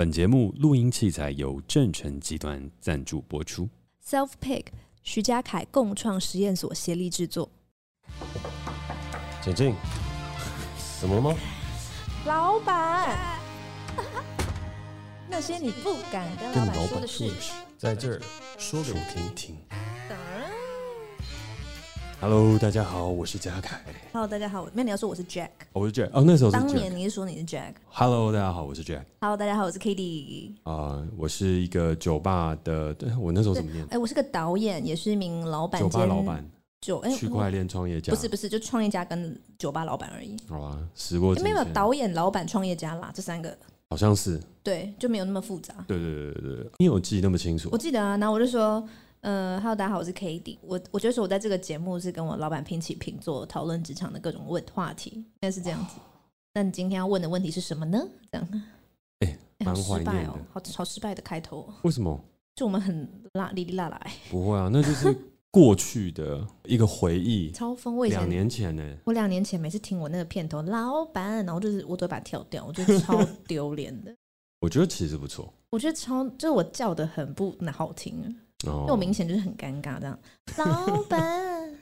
[0.00, 3.68] 本节目录音器材由正成集团赞助播出。
[4.02, 4.64] Self Pick
[5.02, 7.50] 徐家凯共创实验所协力制作。
[9.42, 9.74] 简静，
[10.98, 11.34] 怎么了吗？
[12.24, 13.38] 老板，
[15.28, 17.30] 那些你不敢跟老板说的事，
[17.76, 18.22] 在这儿
[18.56, 19.56] 说给我听听。
[22.22, 23.80] Hello，大家好，我是嘉凯。
[24.12, 26.10] Hello，大家好，那你要说我是 Jack，我是 Jack。
[26.12, 26.56] 哦，那时候是。
[26.58, 27.72] 当年你是说你是 Jack。
[27.88, 29.00] Hello，大家好，我是 Jack。
[29.22, 30.52] Hello，大家好，我是 Katie。
[30.64, 33.86] 啊，我是一个酒吧的，对，我那时候怎么念？
[33.86, 35.80] 哎，我是个导演，也是一名老板。
[35.80, 36.44] 酒吧老板。
[36.82, 38.12] 酒哎，区块链创业家。
[38.12, 40.36] 不是不是，就创业家跟酒吧老板而已。
[40.46, 41.34] 好啊，时过。
[41.36, 43.56] 没有导演、老板、创业家啦，这三个。
[43.88, 44.38] 好像是。
[44.62, 45.74] 对，就没有那么复杂。
[45.88, 47.70] 对对对对对，你有记那么清楚？
[47.72, 48.86] 我记得啊，然后我就说。
[49.20, 50.56] 呃，Hello，大家好，我是 Katie。
[50.62, 55.96] 我我觉得说我在这个节目是跟我老板平起平坐，讨论职场的各种问话题，应该是这样子。
[56.54, 58.02] 那你今天要问的问题是什么呢？
[58.32, 58.48] 这样，
[59.18, 61.70] 哎、欸，蛮失败哦，好好失败的开头。
[61.82, 62.18] 为什么？
[62.54, 64.00] 就我们很拉哩哩啦啦。
[64.30, 65.14] 不会啊，那就是
[65.50, 68.08] 过去的一个回忆， 超风味。
[68.08, 74.16] 两年前呢，我两年前每次听我那个片头，老板，然后就是我都会把它跳掉，我觉得超丢脸的。
[74.60, 78.34] 我觉得其实不错，我觉得超就是我叫的很不好听。
[78.64, 80.18] 因为我明显就是很尴尬，这样。
[80.58, 81.72] 老板，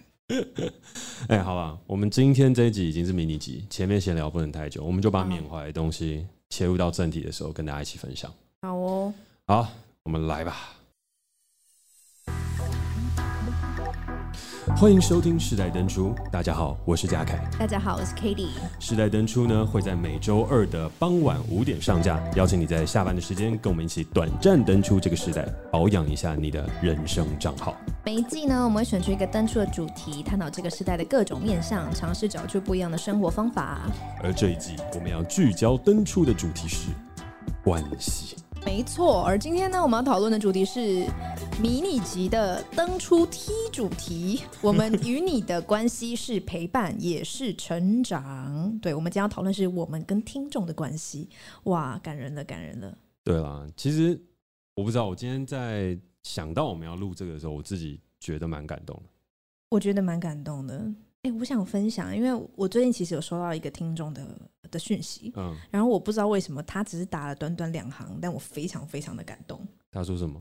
[1.28, 8.32] 哎、欸，好吧，我们今天这一集已经是迷你集，前面闲聊不能太久，我们就把缅怀的东西切入到正题的时候，跟大家一起分享。
[8.62, 9.12] 好哦，
[9.46, 9.68] 好，
[10.04, 10.77] 我们来吧。
[14.76, 17.38] 欢迎收听《世代登出》，大家好，我是嘉凯。
[17.58, 18.46] 大家好，我是 Katie。
[18.78, 27.74] 《世代登出》呢会在每周二的傍晚五点上架，邀请你在下班的时间跟我们一起短暂登出这个时代，保养一下你的人生账号。
[28.04, 33.80] 每一季呢，我们会选出一个登出的主题，探讨这个时代的各种面向，尝试找出不一样的生活方法。
[34.22, 36.88] 而这一季我们要聚焦登出的主题是
[37.64, 38.36] 关系。
[38.64, 41.06] 没错，而今天呢，我们要讨论的主题是
[41.60, 44.42] 迷你级的登出 T 主题。
[44.60, 48.78] 我们与你的关系是陪伴，也是成长。
[48.80, 51.28] 对，我们今天要讨论是我们跟听众的关系。
[51.64, 52.96] 哇，感人了，感人了。
[53.24, 54.20] 对啦，其实
[54.74, 59.02] 我不知道，我今天在想到我们要录这个的时候，我自己觉得蛮感动的。
[59.70, 60.86] 我觉得蛮感动的。
[61.22, 64.22] 哎，我想分享，因为我最近其实有收到一个听众的
[64.70, 69.60] 的讯息，嗯，然后我不知道为什么他只是打了短短两行，但我非常非常的感动。
[69.90, 70.38] 他说什么？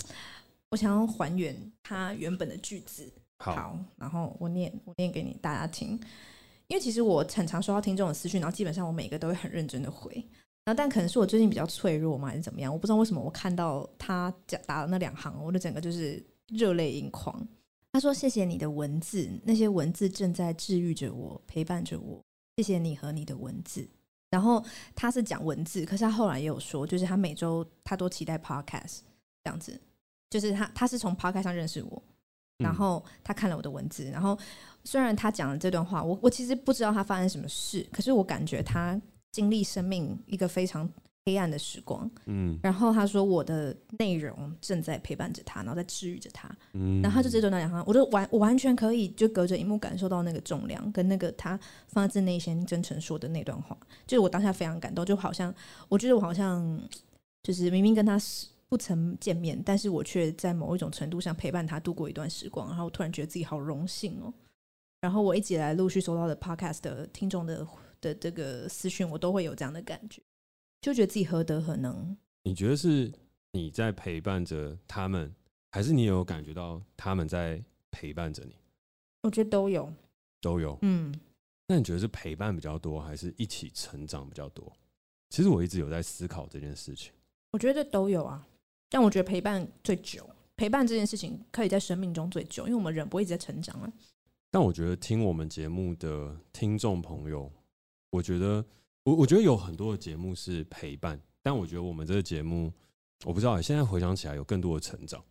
[0.70, 3.12] 我想要还原他原本的句子。
[3.40, 5.92] 好，好，然后我念我念给你大家听，
[6.68, 10.12] 因为其实我很常收到听众的私讯，然后基本上我每个都会很认真的回，
[10.66, 12.74] 然后但可能是我最近比较脆弱嘛，还是怎么样？
[12.74, 17.48] 我不知道为什么我看到他讲打了那两行，我的整个就是热泪盈眶。
[17.94, 22.22] 他说：“谢谢你的文字，那些文字正在治愈着我，陪伴着我。
[22.58, 23.88] 谢谢你和你的文字。”
[24.30, 24.64] 然后
[24.96, 29.00] 他是讲文字，可是他后来也有说，就是他每周他都期待 podcast
[29.44, 29.80] 这样子，
[30.30, 32.04] 就是他他是从 podcast 上认识我，
[32.58, 34.38] 然后他看了我的文字，然后
[34.84, 39.00] 虽然他讲了这段话，我我其实不知道他发生什么事，可是我感觉他
[39.32, 40.90] 经历生命一个非常。
[41.28, 55.54] 黑暗的时光，嗯，然后他说我的内容正在陪伴着他，然后在治愈着他，嗯，然后他就这段两行，我就完我完全可以就隔着荧幕感受到那个重量跟那个他发自内心真诚说的那段话，就是我当下非常感动，就好像
[55.90, 56.82] 我觉得我好像
[57.44, 58.18] 就是明明跟他
[58.70, 64.34] 不曾见面，但是我却在某一种程度上陪伴他度过一段时光，然后我突然觉得自己好荣幸哦。
[65.02, 67.68] 然后我一直以来陆续收到的 podcast 的听众的
[68.00, 70.22] 的这个私讯，我都会有这样的感觉。
[70.82, 72.16] 就觉得自己何德何能？
[72.44, 73.12] 你觉得是
[73.52, 75.34] 你在陪伴着他们，
[75.72, 77.62] 还是你有感觉到他们在
[77.92, 78.56] 陪伴着你？
[79.24, 79.92] 我觉得都有，
[80.40, 80.78] 都有。
[80.84, 81.14] 嗯，
[81.68, 84.72] 那你觉得是陪伴比较多，还是一起成长比较多？
[85.30, 87.12] 其实我一直有在思考这件事情。
[87.52, 88.48] 我觉得都有啊，
[88.90, 93.92] 但我觉得陪伴最久，陪伴这件事情可以在生命中最久，因为我们人不会一直在成长啊。
[94.52, 97.52] 但我觉得听我们节目的听众朋友，
[98.12, 98.64] 我觉得。
[99.08, 102.70] 我我觉得有很多的节目是陪伴，但我觉得我们这个节目，
[103.24, 105.24] 我不知道，现在回想起来有更多的成长，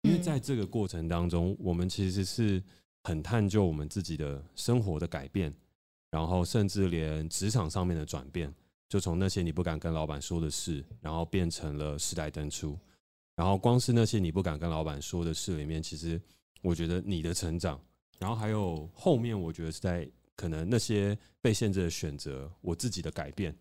[0.00, 2.62] 因为在这个过程当中，我们其实是
[3.04, 5.54] 很探究我们自己的生活的改变，
[6.10, 8.50] 然后甚至连职场上面的转变，
[8.88, 12.78] 就从那些你不敢跟老板说的事，然后变成了时代登出，
[13.36, 16.18] 然后光是那些你不敢跟老板说的事里面，其实
[16.62, 17.78] 我觉得你的成长，
[18.18, 20.10] 然后还有后面，我觉得是在。
[20.38, 23.52] 可能那些被限制的选择，我自己的改变，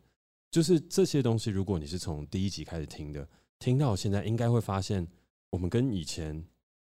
[0.51, 1.49] 就是这些东西。
[1.49, 3.27] 如果你是从第一集开始听的，
[3.57, 5.07] 听到现在，应该会发现
[5.49, 6.45] 我们跟以前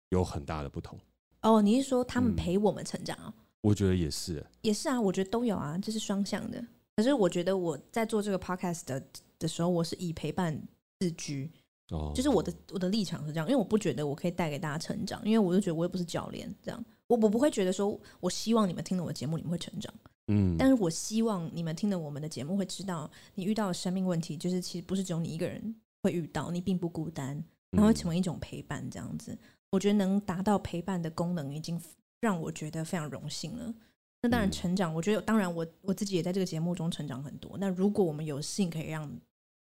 [0.10, 1.00] 有很大的不同。
[1.42, 3.33] 哦，你是说他们陪我们成长啊？
[3.36, 6.63] 嗯，我觉得也是，也是啊，我觉得都有啊，这是双向的。
[6.95, 9.04] 可是我觉得我在做这个 podcast 的
[9.39, 10.62] 的时候，我是以陪伴
[11.00, 11.50] 自居。
[11.91, 19.93] 哦，就是我的我的立场是这样，因为我不觉得我可以带给大家成长，因为我就觉得我也不是教练，这样我我不会觉得说，我希望你们听了我的节目，你们会成长。
[20.27, 29.37] 嗯，但是我希望你们听了我们的节目，会知道你遇到的生命问题，就是其实不是只有你一个人会遇到，你并不孤单，然后会成为一种陪伴，这样子。
[29.71, 31.81] 我觉得能达到陪伴的功能，已经
[32.21, 33.73] 让我觉得非常荣幸了。
[34.21, 37.57] 那当然，成长，我觉得当然我我自己也在这个节目中成长很多。
[37.57, 39.11] 那如果我们有幸可以让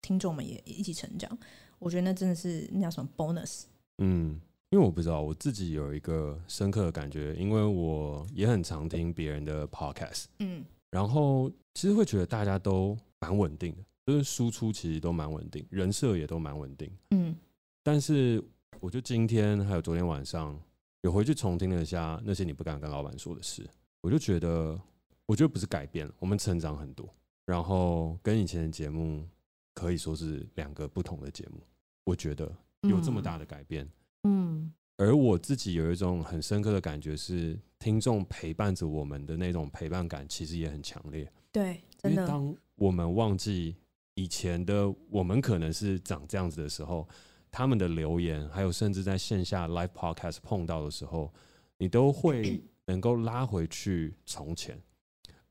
[0.03, 1.39] 听众们也一起成长，
[1.81, 3.65] 我觉得那真的是那叫什么 bonus。
[3.99, 4.41] 嗯，
[4.71, 17.35] 因为我不知道我自己有一个深刻的感觉，因为我也很常听别人的 podcast，嗯，然后其实会觉得大家都蛮稳定的，就是输出其实都蛮稳定，人设也都蛮稳定，嗯，
[17.83, 18.43] 但是
[18.79, 20.59] 我就今天还有昨天晚上
[21.03, 23.69] 有回去重听了一下那些你不敢跟老板说的事，
[24.01, 24.81] 我就觉得，
[25.27, 27.09] 我觉得不是改变了，我们成长很多，
[27.47, 29.27] 然后跟以前的节目。
[29.75, 31.63] 可以说是两个不同的节目，
[32.05, 32.53] 我觉得
[32.83, 33.89] 有这么大的改变。
[34.25, 41.33] 嗯，而我自己有一种很深刻的感觉是，听众陪伴着我们的那种陪伴感，其实也很强烈。
[41.53, 42.27] 对，真的。
[42.27, 43.77] 当我们忘记
[44.15, 47.09] 以前的我们可能是长这样子的时候，
[47.51, 51.33] 他们的留言，还有甚至在线下 live podcast 碰到的时候，
[51.79, 54.79] 你都会能够拉回去从前。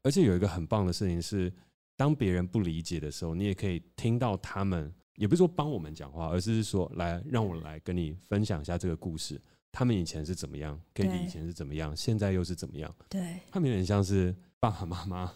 [0.04, 1.51] 而且有一个很棒的事情是。
[2.00, 9.38] 当别人不理解的时候，你也可以听到他们，也不是说帮我们讲话，而是说来让我来跟你分享一下这个故事。
[9.69, 12.96] 他们以前是怎么样，Katie 以前是怎么样，现在又是怎么样？
[13.10, 15.30] 对，他们有点像是爸爸妈妈，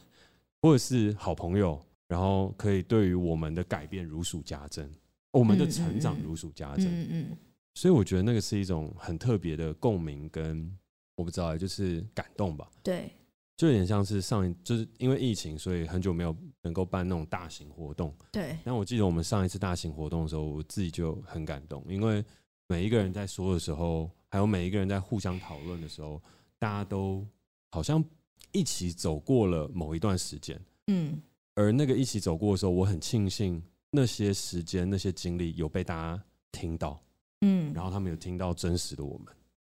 [0.62, 4.90] 或者是好朋友，然后可以对于我们的改变如数家珍，
[5.32, 6.86] 我们的成长如数家珍。
[6.86, 7.38] 嗯嗯。
[7.74, 10.74] 所以我觉得那个是一种很特别的共鸣，跟
[11.18, 12.72] 我不知道，就是感动吧。
[12.82, 13.12] 对。
[13.56, 18.14] 就有点像是上一，就是因为疫情，所以很久没有能够办那种大型活动。
[18.32, 18.58] 对。
[18.64, 22.26] 但我记得我们上一次大型活动的时候，我自己就很感动，因为
[22.68, 26.20] 每一个人在说的时候，还有每一个人在互相讨论的时候，
[26.58, 27.26] 大家都
[27.70, 28.04] 好像
[28.52, 30.60] 一起走过了某一段时间。
[30.88, 31.22] 嗯。
[31.54, 33.62] 而那个一起走过的时候，我很庆幸
[33.92, 37.00] 那些时间、那些经历有被大家听到。
[37.42, 37.72] 嗯。
[37.72, 39.28] 然后他们有听到真实的我们。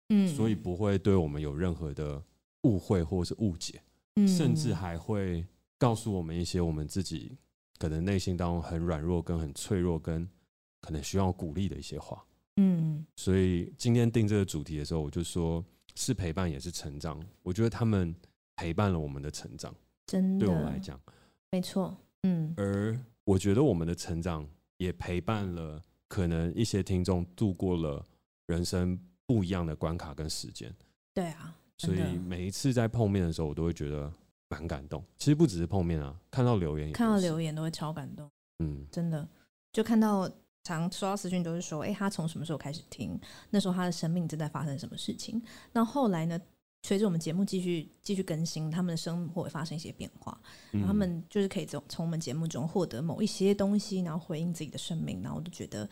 [0.10, 0.28] 嗯。
[0.36, 2.22] 所以不会对我们有任何的。
[2.64, 3.82] 误会或是误解，
[4.28, 5.46] 甚至还会
[5.78, 7.38] 告诉我们一些我们自己
[7.78, 10.28] 可能内心当中很软弱、跟很脆弱、跟
[10.82, 12.26] 可能需要鼓励的一些话。
[12.58, 15.64] 嗯，所以今天定这个主题的时候，我就说
[15.96, 17.26] 是陪伴也是成长。
[17.44, 18.14] 我觉得他们
[18.58, 19.74] 陪伴了我们的成长，
[20.08, 21.00] 真的，对我来讲，
[21.52, 21.96] 没错。
[22.24, 24.46] 嗯，而我觉得我们的成长
[24.76, 28.06] 也陪伴了可能一些听众度过了
[28.48, 30.76] 人生不一样的关卡跟时间。
[31.14, 31.56] 对啊。
[31.80, 34.12] 所以每一次在碰面的时候，我都会觉得
[34.50, 35.02] 蛮感动。
[35.18, 38.30] 其实不只是碰面啊，看到留言，看到留言都会超感动。
[38.60, 39.26] 嗯，真的，
[39.72, 40.30] 就看到
[40.64, 43.18] 常收到私讯都是说，哎，他从什么时候开始听？
[43.50, 45.42] 那时候他的生命正在发生什么事情？
[45.72, 46.40] 那后来呢？
[46.84, 50.40] 随着我们节目继续继续更新，他们的生活会发生一些变化，
[50.72, 55.22] 然后他们就是可以从从我们节目中获得某一些东西，然后回应自己的生命。
[55.22, 55.90] 然后我就觉得。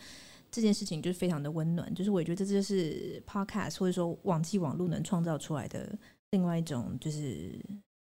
[0.50, 5.96] 这件事情就是非常的温暖，就是我觉得这就是 podcast 或者说网际网络能创造出来的
[6.30, 7.58] 另外一种就是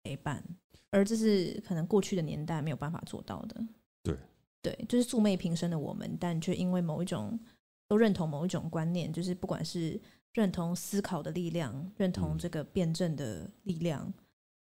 [0.04, 0.44] 陪伴，
[0.92, 3.66] 而这是可能过去的年代没有办法做到的。
[4.04, 4.16] 对，
[4.62, 7.40] 对，就是素昧平生的我们，但却因为某一种
[7.88, 10.00] 都认同某一种观念，就是不管是
[10.34, 14.13] 认同思考的力量，认同这个辩证的力量，嗯、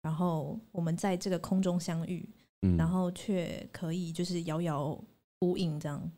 [0.01, 2.27] 然后我们在这个空中相遇，
[2.63, 5.01] 嗯、然后却可以就是遥遥
[5.39, 6.11] 呼应这样。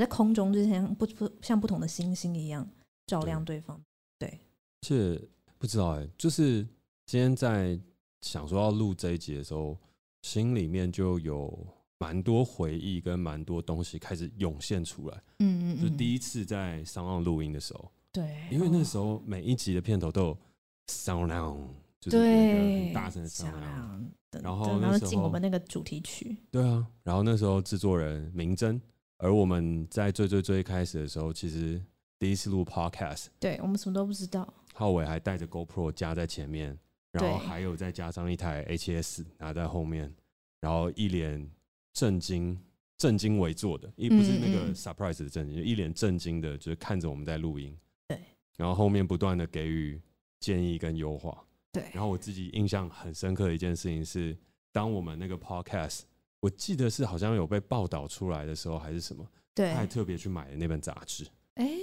[0.00, 2.66] 在空中就像不不像不同的星星一样
[3.06, 3.78] 照亮对方，
[4.18, 4.40] 对。
[4.82, 5.28] 是
[5.58, 6.66] 不知道哎、欸，就是
[7.04, 7.78] 今天在
[8.22, 9.76] 想说要录这一集的时候，
[10.22, 11.66] 心里面就有
[11.98, 15.22] 蛮多回忆跟蛮多东西开始涌现出来。
[15.40, 20.38] 嗯嗯，嗯，就第一次在 SoundOn 录音的时候，对，因为那时候每一集的片头都有
[20.86, 21.58] SoundOn，
[22.00, 24.06] 就是很大声的 SoundOn，
[24.42, 28.80] 然后然后进我们那个主题曲，对啊，然后那时候制作人明真。
[29.22, 31.78] 而我们在最最最开始的时候，其实
[32.18, 34.52] 第一次录 Podcast，对我们什么都不知道。
[34.72, 36.78] 浩伟还带着 GoPro 加在前面，
[37.12, 40.10] 然后还有再加上一台 HS 拿在后面，
[40.60, 41.50] 然后一脸
[41.92, 42.58] 震惊、
[42.96, 47.76] 震惊为坐的，一不是那个 surprise 的震惊，就一脸震惊的，就是看着我们在录音。
[48.08, 48.18] 对，
[48.56, 50.00] 然后后面不断的给予
[50.38, 51.44] 建议跟优化。
[51.72, 54.34] 对，然后我自己印象很深刻的一件事情是，
[54.72, 56.04] 当我们那个 Podcast。
[56.40, 59.26] 我记得是好像有被报道出来的时候，还是什么？
[59.54, 61.26] 对，他还特别去买了那本杂志。
[61.54, 61.78] 哎、欸，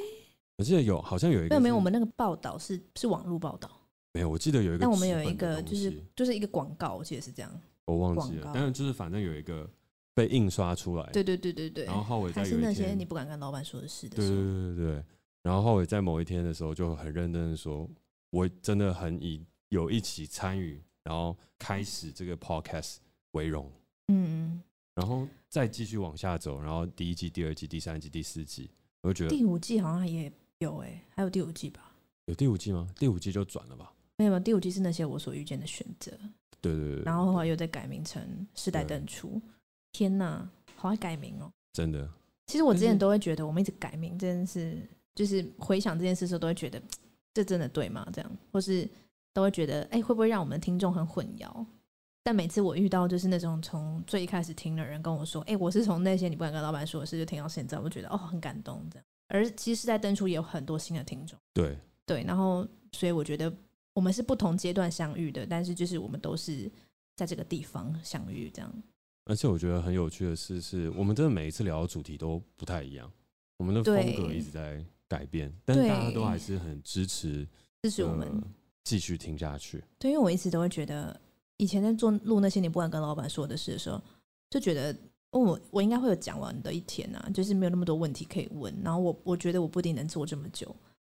[0.57, 1.49] 我记得有，好像有一个。
[1.49, 3.69] 没有没有，我们那个报道是是网络报道。
[4.13, 4.79] 没有，我记得有一个。
[4.79, 7.61] 但我们有一个，就是就是一个广告，我记得是这样。
[7.85, 9.69] 我忘记了，但是就是反正有一个
[10.15, 11.07] 被印刷出来。
[11.11, 11.85] 对对对对对。
[11.85, 15.05] 然后浩伟在有一天，是那些你不敢跟老板说的事的对对对对对。
[15.43, 17.87] 然后浩伟在某一天的时候就很认真的说
[18.31, 22.97] ：“我真的很以有一起参与，然后开始这个 podcast
[23.31, 23.71] 为荣。”
[24.07, 24.61] 嗯。
[24.95, 28.69] 然后再继续往下走，然后第一季、第二季、第三季、第四季，
[29.01, 31.91] 我就觉得第五季好像也有哎、欸，还有第五季吧？
[32.25, 32.87] 有第五季吗？
[32.97, 33.93] 第五季就转了吧？
[34.17, 36.11] 没有，第五季是那些我所遇见的选择。
[36.59, 37.03] 对对对。
[37.03, 39.39] 然后后来又再改名成世代登出。
[39.91, 41.51] 天哪，好爱改名哦！
[41.73, 42.09] 真的。
[42.47, 44.81] 其实我之前都会觉得，我们一直改名这件事，
[45.13, 46.81] 就是回想这件事的时候，都会觉得
[47.35, 48.07] 这真的对吗？
[48.11, 48.89] 这样，或是
[49.31, 51.65] 都会觉得，哎，会不会让我们的听众很混淆？
[52.27, 59.05] 但每次我遇到就是那种从最一开始听的人跟我说：“哎、欸，我是从那些你不敢跟老板说的事就听到现在。”我觉得哦，很感动这样。
[59.29, 62.25] 而其实是在登出也有很多新的听众，对对。
[62.25, 63.50] 然后所以我觉得
[63.93, 66.69] 我们是不同阶段相遇的，但是就是我们都是
[67.15, 68.69] 在这个地方相遇这样。
[69.24, 73.10] 而且我觉得很有趣的是，是我们真的每一次聊的主题都不太一样，
[73.55, 77.48] 我们的风格一直在改变，但是大家都还是很支持
[77.84, 78.29] 支持我们
[78.84, 79.81] 继续听下去。
[79.98, 81.17] 对，因为我一直都会觉得。
[81.57, 84.01] 以前在做录那些你不敢跟老板说的事的时候，
[84.49, 84.95] 就觉得
[85.31, 88.73] 我我应该会有讲完的一天啊，就是没有那么多问题可以问。
[88.83, 90.67] 然后我我觉得我不一定能做这么久，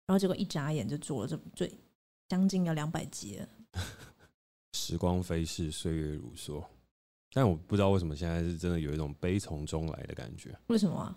[0.06, 1.72] 然后结果一眨眼就做了这最
[2.28, 3.48] 将近要两百集了。
[4.74, 6.62] 时光飞逝，岁月如梭，
[7.32, 10.54] 但我不知道为什么现在是真的有一种悲从中来的感觉。
[10.66, 11.16] 为什么啊？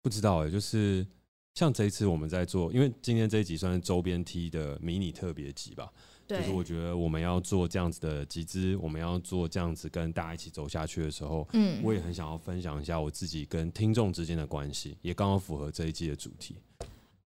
[0.00, 1.06] 不知道哎、欸，就是
[1.54, 5.92] 像这一次我们在做，因为今天这一集算是周边 T 的迷你特别集吧。
[6.38, 16.56] 就是我觉得我们要做这样子的集资，我们要做这样子跟大家一起走下去的时候，嗯，我也很想要分享一下我自己跟听众之间的关系，也刚好符合这一季的主题。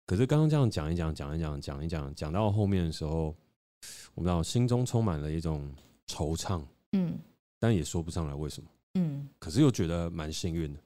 [0.05, 3.35] 可是刚刚这样讲一讲，讲一讲，讲一讲，讲到后面的时候，
[4.15, 5.69] 我不知道心中充满了一种
[6.07, 6.61] 惆怅，
[6.93, 7.17] 嗯，
[7.59, 10.79] 但也说不上来为什么，嗯，可是又觉得蛮幸运的。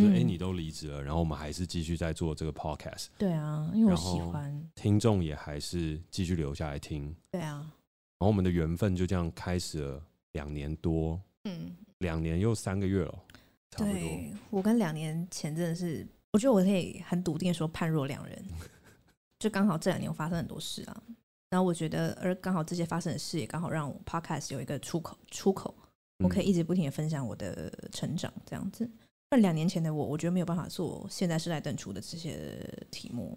[0.00, 3.06] 就哎，你都离职了，然后我们还是继续在做这个 podcast。
[3.18, 4.70] 对啊，因为我喜欢。
[4.74, 7.14] 听众也还是继续留下来听。
[7.30, 7.72] 对啊。
[8.18, 13.14] 然后我们的缘分就这样开始了两年多，嗯，两年又三个月了，
[13.70, 14.00] 差不多。
[14.00, 18.44] 对，我跟两年前真的是，我觉得我可以很笃定的说判若两人。
[19.38, 21.02] 就刚好这两年我发生很多事啊，
[21.50, 25.74] 然后我觉得，而刚好这些发生的事也刚好让我 podcast 有一个出口，出口，
[26.24, 28.90] 我可以一直不停的分享我的成长，这样子。
[29.30, 32.56] 那两年前的我，我觉得没有办法做现在世代等出的这些
[32.90, 33.36] 题目，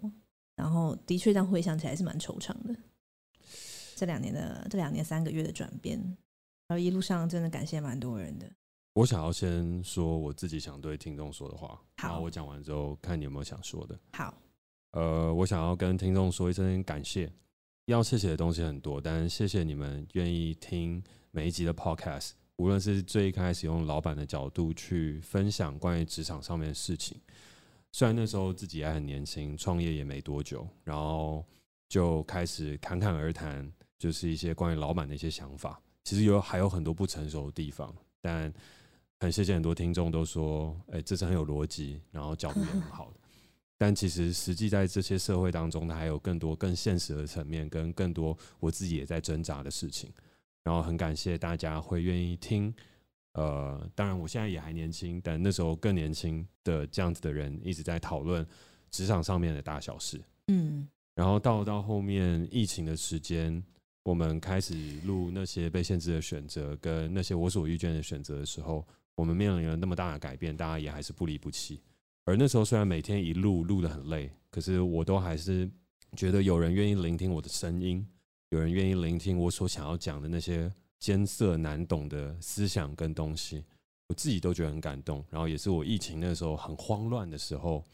[0.54, 2.74] 然后的确这样回想起来是蛮惆怅的。
[3.96, 5.98] 这两年的这两年三个月的转变，
[6.68, 8.50] 然后一路上真的感谢蛮多人的。
[8.94, 13.98] 我想要先说我自己想对听众说的话，好，然后我讲完之后看你有没有想说的。
[14.12, 14.34] 好，
[14.92, 17.30] 呃，我想要跟听众说一声感谢，
[17.86, 22.30] 要谢谢的东西很多，但谢谢你们愿意听每一集的 Podcast。
[22.60, 27.18] 无论是最一开始用老板的角度去分享关于职场上面的事情，
[27.90, 31.42] 虽然那时候自己还很年轻，创业也没多久，然后
[31.88, 33.66] 就开始侃侃而谈，
[33.98, 35.80] 就是一些关于老板的一些想法。
[36.04, 38.52] 其实有还有很多不成熟的地方，但
[39.20, 43.20] 很谢谢很多听众都说，哎，这是很有逻辑，然后角度也很好的。
[43.78, 50.12] 但其实实际在这些社会当中，它还有更多更现实的层面，跟更多我自己也在挣扎的事情。
[50.62, 52.72] 然后很感谢大家会愿意听，
[53.32, 58.46] 呃，当然我现在也还年轻，但那时候更年轻的这样子的人一直在讨论
[58.90, 63.62] 职场上面的大小事，嗯，然后到到后面疫情的时间，
[64.02, 64.74] 我们开始
[65.04, 71.80] 录那些被限制的选择跟那些我所遇见的选择的时候，我们面临了那么大的改变，大家也还是不离不弃。
[72.26, 75.68] 而那时候虽然每天一录录的很累，可是我都还是
[76.16, 78.06] 觉得有人愿意聆听我的声音。
[78.50, 83.64] 有人愿意聆听我所想要讲的那些艰涩难懂的思想跟东西，
[84.08, 85.24] 我自己都觉得很感动。
[85.30, 87.84] 然后也是我疫情那时候很慌乱的时候，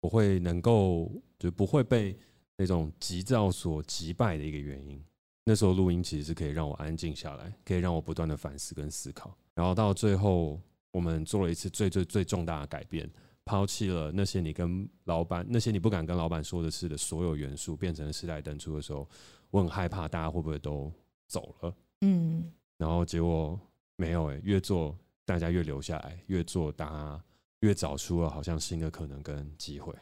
[0.00, 2.14] 我会能够就不会被
[2.58, 5.02] 那种急躁所击败的一个原因。
[5.46, 9.34] 那时候录音其实是可以让我安静下来，可以让我不断的反思跟思考。
[9.54, 10.60] 然后到最后，
[10.92, 13.10] 我们做了一次最最最重大的改变，
[13.46, 19.08] 抛弃了那些你跟老板那些你不敢跟老板说的事的所有元素，变成了世代登出的时候。
[19.54, 20.92] 我很害怕大家会不会都
[21.28, 23.56] 走了，嗯，然后结果
[23.94, 27.24] 没有哎，越做大家越留下来，越做大家
[27.60, 29.94] 越找出了好像新的可能跟机会，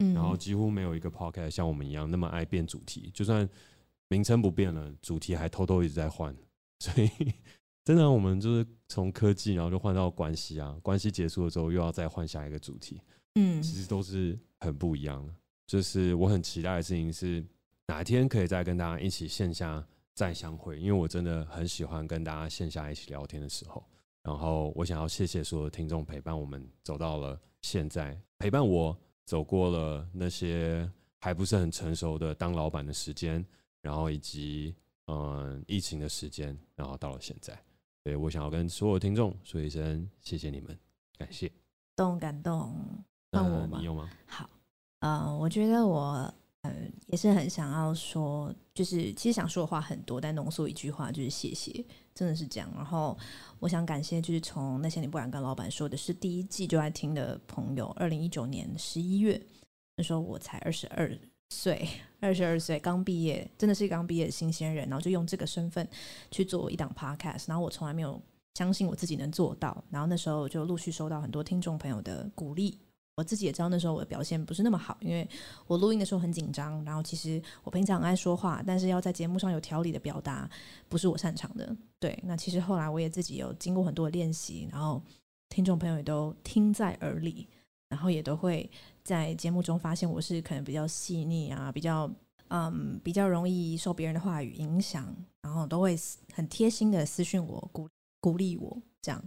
[0.00, 3.48] 嗯，然后几乎没有一个 podcast 像我们一样那么爱变主题，就算
[4.08, 6.36] 名称不变了，主题还偷偷一直在换，
[6.78, 7.10] 所以
[7.86, 13.00] 真的我们就是从科技，然后就换到关系啊，关系结束了之后又要再换下一个主题，
[13.36, 15.34] 嗯，其实都是很不一样的，
[15.66, 17.42] 就是我很期待的事情是。
[17.88, 20.78] 哪天可以再跟大家一起线下再相会？
[20.78, 23.82] 因为我真的很喜欢跟大家线下一起聊天的时候。
[24.22, 33.42] 然后我想要谢谢所有的听众陪伴我们走到了现在，陪伴我走过了那些还不是很成熟的当老板的时间，
[33.80, 34.74] 然后以及
[35.06, 37.58] 嗯疫情的时间，然后到了现在。
[38.04, 40.78] 所以我想要跟所有听众说一声谢谢你们，
[41.16, 41.50] 感谢。
[41.96, 42.70] 动感动，
[43.32, 43.78] 换我吗？
[43.78, 44.10] 你有吗？
[44.26, 44.50] 好，
[44.98, 46.34] 呃，我觉得我。
[46.62, 51.84] 嗯，也是很想要说，就是其实想说的话很多，但浓缩一句话就是谢谢，
[52.14, 52.68] 真的是这样。
[52.74, 53.16] 然后
[53.60, 57.86] 我想感谢，就是从那些你不敢跟老板说的是第一季就在听的朋友。
[57.96, 59.40] 二零一九年十一月
[59.96, 61.16] 那时候我才二十二
[61.50, 61.88] 岁，
[62.18, 65.88] 二十二岁刚毕业，真的是刚毕业的新鲜人，然后就用这个身份
[66.30, 68.20] 去做一档 podcast，然后我从来没有
[68.54, 72.80] 相信我自己能做到，然后那时候就陆续收到很多听众朋友的鼓励。
[73.18, 75.28] 我自己也知道那时候我的表现不是那么好，因为
[75.66, 80.48] 我录音的时候很紧张，然后其实我平常爱说话，但是要在节目上有条理的表达
[80.88, 81.76] 不是我擅长的。
[81.98, 85.02] 对，那其实后来我也自己有经过很多的练习，然后
[85.48, 87.48] 听众朋友也都听在耳里，
[87.88, 88.70] 然后也都会
[89.02, 92.08] 在节目中发现我是可能比较细腻啊，比较
[92.50, 95.98] 嗯比较容易受别人的话语影响，然后都会
[96.32, 97.88] 很贴心的私讯我，鼓
[98.20, 99.20] 鼓励我这样。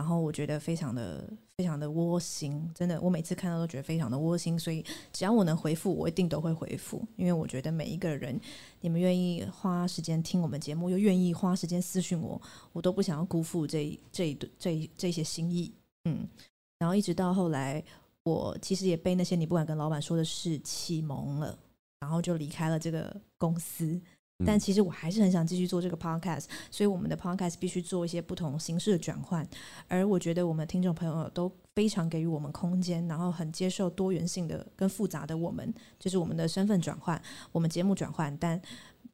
[0.00, 4.58] 然后我觉得非常的非常的窝心，真的，我每次看到都觉得非常的窝心。
[4.58, 8.40] 所以只要我能回复，我一定都会回复，因为我觉得每一个人，
[8.80, 12.40] 你们愿意花时间听我们节目，又愿意花时间私讯我，
[12.72, 15.70] 我都不想要辜负这这这这些心意。
[16.06, 16.26] 嗯，
[16.78, 17.84] 然后一直到后来，
[18.22, 21.58] 我其实也被那些你不敢跟老板说的事启蒙了，
[22.00, 24.00] 然后就离开了这个公司。
[24.44, 29.46] 但其实我还是很想继续做这个 podcast，所以我们的 podcast 必须做一些不同形式的转换。
[29.88, 37.20] 而我觉得我们听众朋友都非常给予我们空间，然后很接受多元性的跟复杂的我们，就是我们的身份转换，
[37.52, 38.60] 我们节目转换，但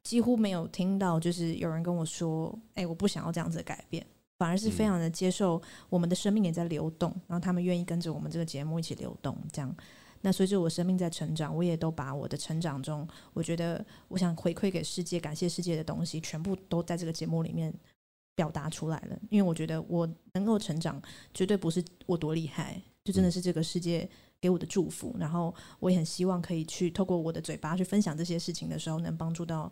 [0.03, 4.05] 几乎没有听到就是有人跟我说：“哎，我不想要这样子的改变。”
[4.37, 9.75] 反而是非常的接受我们的生命也在流动，然后他们愿意跟着我们这个节目一起流动，这样。
[10.21, 17.73] 那随着我生命在成长，我也都把我的成长中，我觉得我想回馈给世界、感谢世界的东西，全部都在这个节目里面
[18.35, 19.17] 表达出来了。
[19.29, 21.01] 因为我觉得我能够成长，
[21.33, 24.09] 绝对不是我多厉害，就真的是这个世界
[24.41, 25.15] 给我的祝福。
[25.19, 29.71] 然后我也很希望可以去透过我的嘴巴去分享这些事情的时候，能帮助到、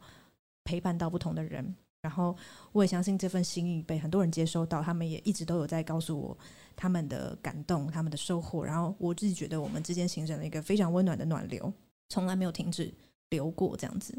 [0.63, 1.75] 陪伴到不同的人。
[2.01, 2.37] 然后
[2.71, 6.37] 我也相信这份心意被很多人接收到，他们也一直都有在告诉我
[6.75, 8.63] 他们的感动、他们的收获。
[8.63, 11.71] 然后我自己觉得我们之间形成了一个非常温暖的暖流，
[12.09, 12.93] 从来没有停止
[13.29, 14.17] 流过这样子。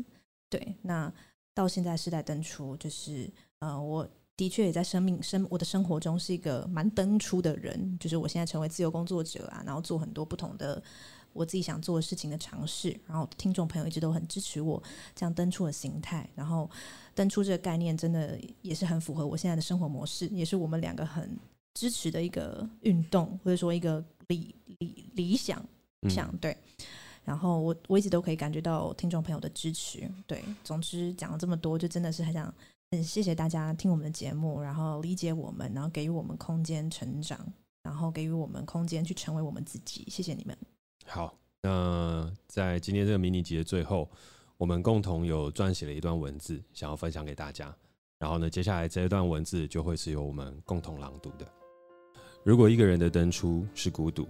[0.49, 1.13] 对，那
[1.55, 10.83] 到现在世代登出，就是呃，我的确也在生命生我的生活中是一个蛮登出的人，就是我现在成为自由工作者啊，然后做很多不同的。
[11.33, 14.83] 我自己想做的事情的尝试，然后听众朋友一直都很支持我
[15.15, 16.71] 这样登出的形态，然后
[17.15, 21.39] 登出这个概念真的也是很符合我现在的生活模式，也是我们两个很
[21.77, 25.63] 支持的一个运动，或者说一个理理理想
[26.09, 26.57] 想对。
[27.23, 30.43] 然后我我一直都可以感觉到听众朋友的支持，对。
[30.65, 32.55] 总之讲了这么多，就真的是很想
[32.93, 37.39] 很谢谢大家听我们的节目，然后理解我们，然后给予我们空间成长，
[37.83, 40.07] 然后给予我们空间去成为我们自己。
[40.09, 40.57] 谢谢你们。
[41.05, 44.09] 好，那在今天这个迷你集的最后，
[44.57, 47.77] 我们共同有撰写了一段文字，想要分享给大家。
[48.19, 51.47] 然后呢，接下来这一段文字就会是由我们共同朗读的。
[52.47, 54.25] 如果一个人的登出是孤独，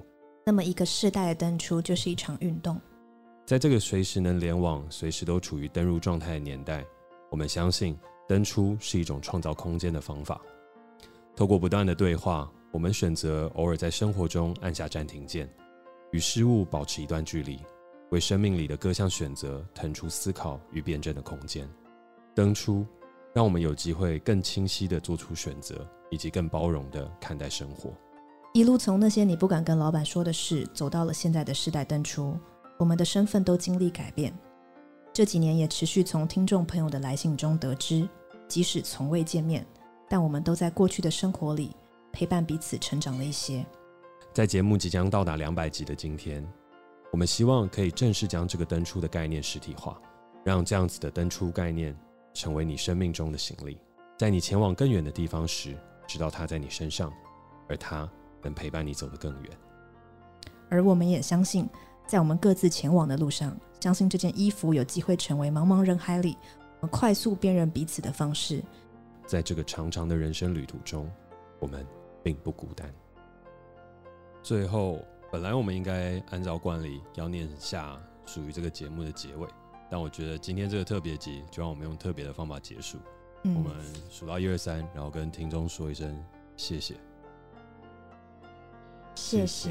[0.46, 2.81] 那么一个世代的登出就是一场运动。
[3.44, 6.83] 在这个随时能联网、随时都处于登入状态的年代，
[7.31, 7.94] 我们相信
[8.26, 10.40] 登出是一种创造空间的方法。
[11.37, 15.46] 透过不断的对话，我们选择偶尔在生活中按下暂停键。
[16.11, 17.61] 与事物保持一段距离，
[18.12, 21.68] 为生命里的各项选择腾出思考与辩证的空间。
[22.35, 22.87] 登出，
[23.35, 27.92] 让我们有机会更清晰地做出选择，以及更包容地看待生活。
[28.57, 32.35] 一路从那些你不敢跟老板说的事，走到了现在的世代登出，
[32.79, 34.35] 我们的身份都经历改变。
[35.12, 38.09] 这几年也持续从听众朋友的来信中得知，
[38.49, 39.62] 即使从未见面，
[40.09, 41.77] 但我们都在过去的生活里
[42.11, 43.62] 陪伴彼此成长了一些。
[44.33, 46.42] 在节目即将到达两百集的今天，
[47.12, 50.01] 我们希望可以正式将这个登出的概念实体化，
[50.42, 51.95] 让这样子的登出概念
[52.33, 53.77] 成为你生命中的行李，
[54.16, 57.12] 在你前往更远的地方时，知道它在你身上，
[57.69, 58.11] 而它
[58.46, 59.50] 能陪伴你走得更远。
[60.68, 61.68] 而我们也相信，
[62.06, 66.37] 在我们各自前往的路上，相信这件衣服有机会成为茫茫人海里
[66.80, 68.62] 我们快速辨认彼此的方式。
[69.26, 71.11] 在这个长长的人生旅途中，
[71.59, 71.87] 我们
[72.22, 72.92] 并不孤单。
[74.42, 79.48] 最后，本来我们应该按照惯例要念下属于这个节目的结尾，
[79.90, 82.98] 但我觉得今天这个特别集就让我们用特别的方法结束。
[83.42, 83.72] 嗯、我们
[84.11, 86.16] 数到一二三，然后跟听众说一声
[86.56, 86.94] 谢谢。
[89.16, 89.70] 谢谢谢